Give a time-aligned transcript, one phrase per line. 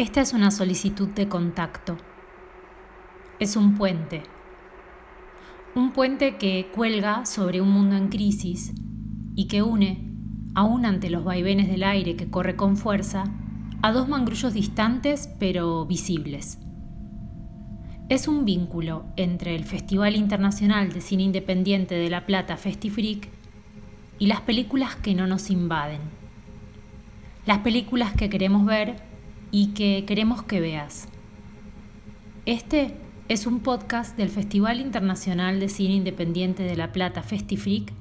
[0.00, 1.98] Esta es una solicitud de contacto.
[3.38, 4.22] Es un puente.
[5.74, 8.72] Un puente que cuelga sobre un mundo en crisis
[9.36, 10.10] y que une,
[10.54, 13.24] aún ante los vaivenes del aire que corre con fuerza,
[13.82, 16.58] a dos mangrullos distantes pero visibles.
[18.08, 23.28] Es un vínculo entre el Festival Internacional de Cine Independiente de La Plata Festifreak
[24.18, 26.00] y las películas que no nos invaden.
[27.44, 29.09] Las películas que queremos ver
[29.50, 31.08] y que queremos que veas.
[32.46, 32.94] Este
[33.28, 37.92] es un podcast del Festival Internacional de Cine Independiente de La Plata Festifreak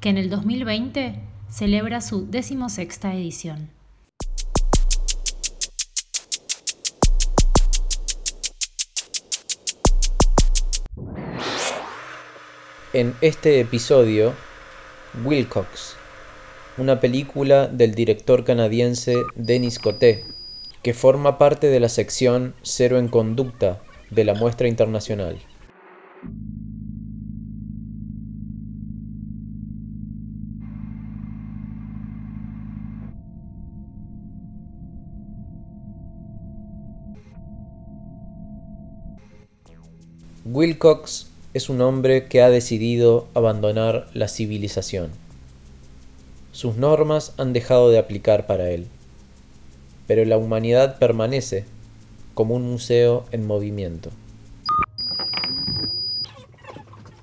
[0.00, 3.70] que en el 2020 celebra su decimosexta edición.
[12.92, 14.34] En este episodio,
[15.24, 15.96] Wilcox,
[16.76, 20.24] una película del director canadiense Denis Coté,
[20.82, 23.80] que forma parte de la sección Cero en Conducta
[24.10, 25.38] de la muestra internacional.
[40.44, 45.12] Wilcox es un hombre que ha decidido abandonar la civilización.
[46.50, 48.88] Sus normas han dejado de aplicar para él
[50.14, 51.64] pero la humanidad permanece
[52.34, 54.10] como un museo en movimiento.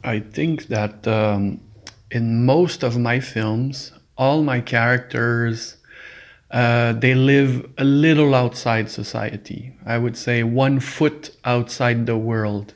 [0.03, 1.59] I think that um,
[2.09, 5.77] in most of my films, all my characters
[6.49, 9.71] uh, they live a little outside society.
[9.85, 12.73] I would say one foot outside the world.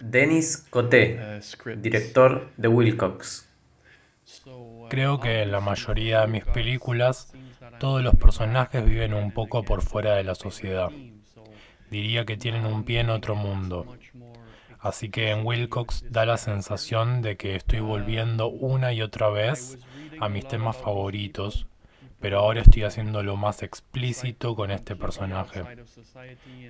[0.00, 3.48] Denis Coté, uh, director de Wilcox.
[4.90, 7.32] Creo que en la mayoría de mis películas
[7.80, 10.90] todos los personajes viven un poco por fuera de la sociedad.
[11.90, 13.96] Diría que tienen un pie en otro mundo.
[14.78, 19.78] Así que en Wilcox da la sensación de que estoy volviendo una y otra vez
[20.20, 21.66] a mis temas favoritos,
[22.20, 25.64] pero ahora estoy haciéndolo más explícito con este personaje.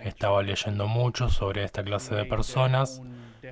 [0.05, 3.03] Estaba leyendo mucho sobre esta clase de personas,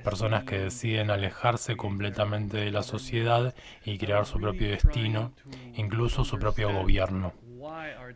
[0.05, 3.53] personas que deciden alejarse completamente de la sociedad
[3.85, 5.33] y crear su propio destino,
[5.75, 7.33] incluso su propio gobierno.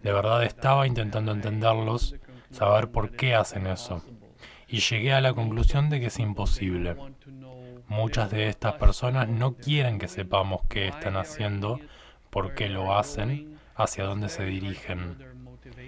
[0.02, 2.16] De verdad estaba intentando entenderlos,
[2.50, 4.02] saber por qué hacen eso.
[4.68, 6.96] Y llegué a la conclusión de que es imposible.
[7.88, 11.78] Muchas de estas personas no quieren que sepamos qué están haciendo,
[12.30, 15.18] por qué lo hacen, hacia dónde se dirigen.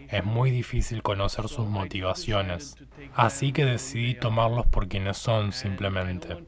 [0.09, 2.77] Es muy difícil conocer sus motivaciones,
[3.15, 6.45] así que decidí tomarlos por quienes son simplemente.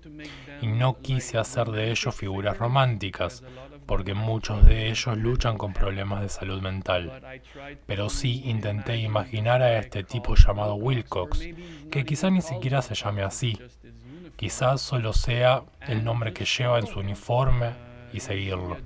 [0.61, 3.43] Y no quise hacer de ellos figuras románticas,
[3.87, 7.41] porque muchos de ellos luchan con problemas de salud mental.
[7.87, 11.41] Pero sí intenté imaginar a este tipo llamado Wilcox,
[11.91, 13.59] que quizá ni siquiera se llame así.
[14.37, 17.71] Quizás solo sea el nombre que lleva en su uniforme
[18.13, 18.77] y seguirlo.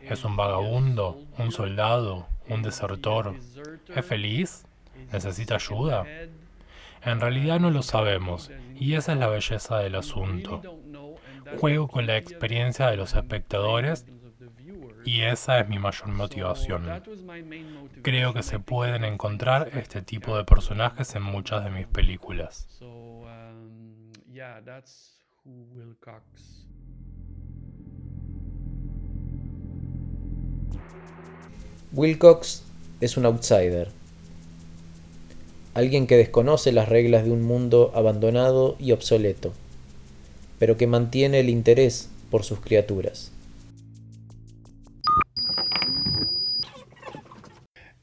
[0.00, 1.20] ¿Es un vagabundo?
[1.38, 2.26] ¿Un soldado?
[2.48, 3.36] ¿Un desertor?
[3.94, 4.64] ¿Es feliz?
[5.12, 6.04] ¿Necesita ayuda?
[7.02, 10.62] En realidad no lo sabemos, y esa es la belleza del asunto.
[11.56, 14.04] Juego con la experiencia de los espectadores
[15.04, 16.86] y esa es mi mayor motivación.
[18.02, 22.68] Creo que se pueden encontrar este tipo de personajes en muchas de mis películas.
[31.92, 32.64] Wilcox
[33.00, 33.88] es un outsider,
[35.74, 39.52] alguien que desconoce las reglas de un mundo abandonado y obsoleto,
[40.58, 43.32] pero que mantiene el interés por sus criaturas.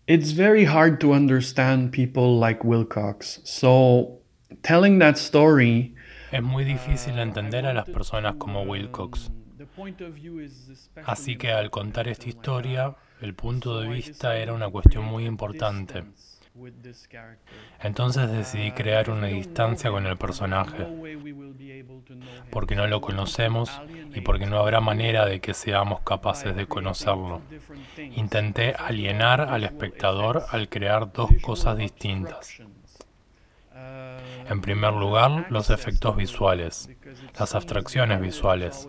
[0.07, 4.21] It's very hard to understand people like Wilcox, so
[4.61, 5.95] telling that story
[6.31, 9.31] es muy difícil entender a las personas como Wilcox.
[11.05, 16.03] Así que al contar esta historia, el punto de vista era una cuestión muy importante.
[17.81, 20.85] Entonces decidí crear una distancia con el personaje,
[22.51, 23.71] porque no lo conocemos
[24.13, 27.41] y porque no habrá manera de que seamos capaces de conocerlo.
[27.97, 32.61] Intenté alienar al espectador al crear dos cosas distintas.
[34.47, 36.89] En primer lugar, los efectos visuales,
[37.37, 38.87] las abstracciones visuales.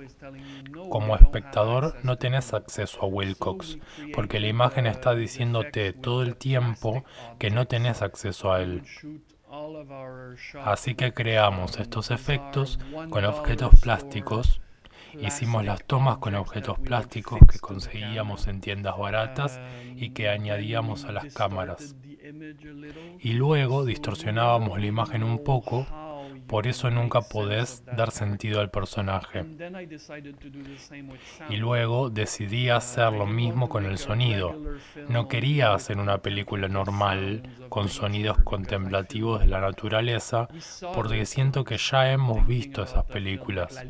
[0.90, 3.78] Como espectador no tenés acceso a Wilcox,
[4.14, 7.04] porque la imagen está diciéndote todo el tiempo
[7.38, 8.82] que no tenés acceso a él.
[10.64, 12.78] Así que creamos estos efectos
[13.10, 14.60] con objetos plásticos.
[15.18, 19.60] Hicimos las tomas con objetos plásticos que conseguíamos en tiendas baratas
[19.94, 21.96] y que añadíamos a las cámaras.
[23.20, 25.86] Y luego distorsionábamos la imagen un poco
[26.46, 29.44] por eso nunca podés dar sentido al personaje.
[31.48, 34.56] Y luego decidí hacer lo mismo con el sonido.
[35.08, 40.48] No quería hacer una película normal con sonidos contemplativos de la naturaleza
[40.94, 43.84] porque siento que ya hemos visto esas películas.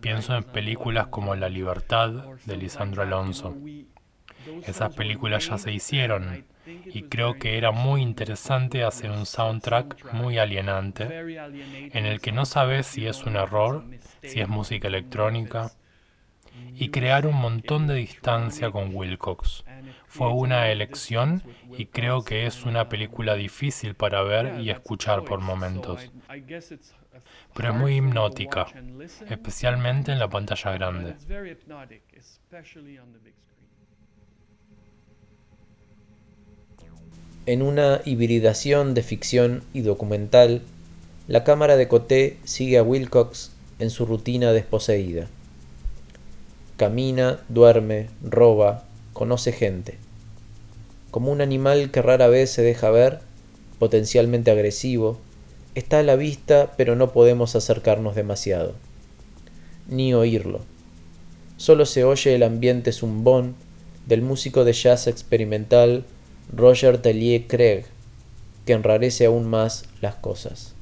[0.00, 2.10] Pienso en películas como La Libertad
[2.44, 3.54] de Lisandro Alonso.
[4.66, 6.44] Esas películas ya se hicieron
[6.86, 11.04] y creo que era muy interesante hacer un soundtrack muy alienante
[11.92, 13.84] en el que no sabes si es un error,
[14.22, 15.72] si es música electrónica
[16.74, 19.64] y crear un montón de distancia con Wilcox.
[20.06, 21.42] Fue una elección
[21.76, 26.10] y creo que es una película difícil para ver y escuchar por momentos.
[27.54, 28.66] Pero es muy hipnótica,
[29.28, 31.16] especialmente en la pantalla grande.
[37.46, 40.62] En una hibridación de ficción y documental,
[41.28, 45.26] la cámara de Coté sigue a Wilcox en su rutina desposeída.
[46.78, 49.98] Camina, duerme, roba, conoce gente.
[51.10, 53.20] Como un animal que rara vez se deja ver,
[53.78, 55.18] potencialmente agresivo,
[55.74, 58.72] está a la vista pero no podemos acercarnos demasiado,
[59.86, 60.60] ni oírlo.
[61.58, 63.54] Solo se oye el ambiente zumbón
[64.06, 66.04] del músico de jazz experimental
[66.52, 67.84] Roger Tellier Craig,
[68.66, 70.74] que enrarece aún más las cosas.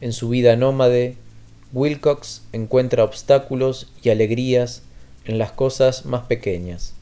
[0.00, 1.16] En su vida nómade,
[1.72, 4.82] Wilcox encuentra obstáculos y alegrías
[5.24, 6.94] en las cosas más pequeñas.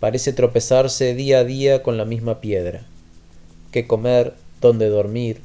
[0.00, 2.82] Parece tropezarse día a día con la misma piedra.
[3.70, 4.34] ¿Qué comer?
[4.60, 5.40] ¿Dónde dormir?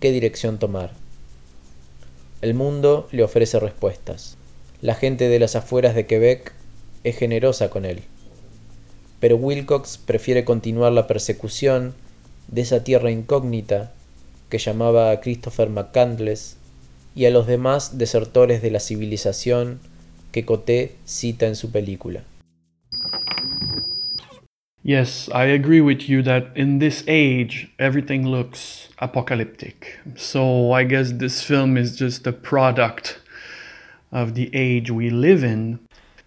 [0.00, 0.92] ¿Qué dirección tomar?
[2.42, 4.36] El mundo le ofrece respuestas.
[4.82, 6.52] La gente de las afueras de Quebec
[7.04, 8.02] es generosa con él
[9.20, 11.94] pero Wilcox prefiere continuar la persecución
[12.48, 13.92] de esa tierra incógnita
[14.48, 16.56] que llamaba a Christopher McCandless
[17.14, 19.78] y a los demás desertores de la civilización
[20.32, 22.24] que Coté cita en su película.
[24.82, 30.00] Yes, I agree with you that in this age everything looks apocalyptic.
[30.16, 33.20] So I guess this film is just a product
[34.10, 35.80] of the age we live in.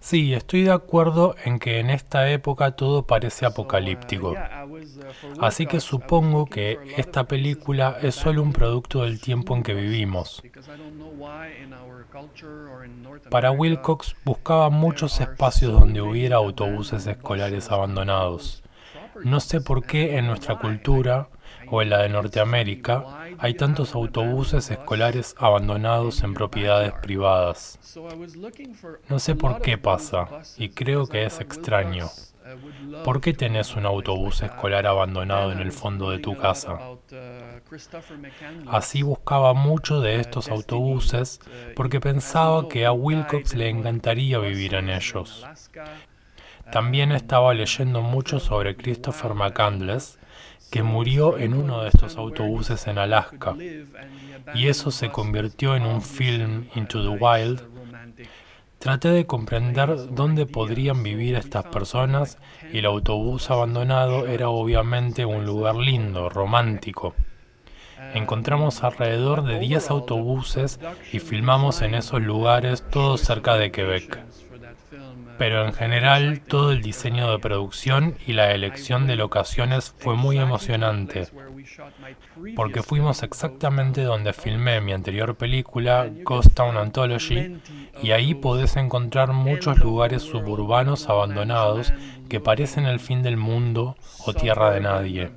[0.03, 4.35] Sí, estoy de acuerdo en que en esta época todo parece apocalíptico.
[5.39, 10.43] Así que supongo que esta película es solo un producto del tiempo en que vivimos.
[13.29, 18.61] Para Wilcox buscaba muchos espacios donde hubiera autobuses escolares abandonados.
[19.23, 21.29] No sé por qué en nuestra cultura
[21.69, 23.03] o en la de Norteamérica
[23.37, 27.79] hay tantos autobuses escolares abandonados en propiedades privadas.
[29.09, 30.27] No sé por qué pasa
[30.57, 32.09] y creo que es extraño.
[33.05, 36.77] ¿Por qué tenés un autobús escolar abandonado en el fondo de tu casa?
[38.67, 41.39] Así buscaba mucho de estos autobuses
[41.75, 45.45] porque pensaba que a Wilcox le encantaría vivir en ellos.
[46.71, 50.17] También estaba leyendo mucho sobre Christopher McCandless,
[50.73, 53.55] que murió en uno de estos autobuses en Alaska,
[54.55, 57.61] y eso se convirtió en un film Into the Wild.
[58.79, 62.39] Traté de comprender dónde podrían vivir estas personas
[62.71, 67.13] y el autobús abandonado era obviamente un lugar lindo, romántico.
[68.15, 70.79] Encontramos alrededor de 10 autobuses
[71.11, 74.23] y filmamos en esos lugares todos cerca de Quebec
[75.37, 80.37] pero en general todo el diseño de producción y la elección de locaciones fue muy
[80.37, 81.27] emocionante,
[82.55, 87.57] porque fuimos exactamente donde filmé mi anterior película, Ghost Town Anthology,
[88.01, 91.93] y ahí podés encontrar muchos lugares suburbanos abandonados
[92.29, 95.31] que parecen el fin del mundo o tierra de nadie.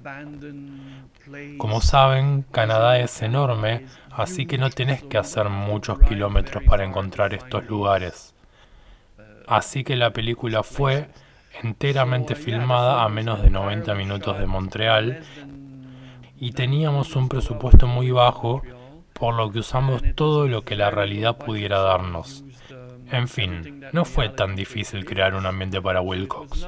[1.59, 7.35] Como saben, Canadá es enorme, así que no tenés que hacer muchos kilómetros para encontrar
[7.35, 8.36] estos lugares.
[9.47, 11.09] Así que la película fue
[11.63, 15.23] enteramente filmada a menos de 90 minutos de Montreal
[16.39, 18.63] y teníamos un presupuesto muy bajo,
[19.13, 22.45] por lo que usamos todo lo que la realidad pudiera darnos.
[23.11, 26.67] En fin, no fue tan difícil crear un ambiente para Wilcox.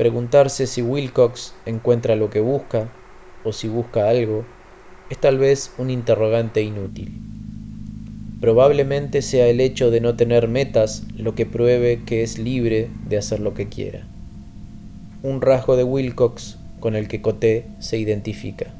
[0.00, 2.90] Preguntarse si Wilcox encuentra lo que busca
[3.44, 4.46] o si busca algo
[5.10, 7.12] es tal vez un interrogante inútil.
[8.40, 13.18] Probablemente sea el hecho de no tener metas lo que pruebe que es libre de
[13.18, 14.06] hacer lo que quiera.
[15.22, 18.72] Un rasgo de Wilcox con el que Coté se identifica.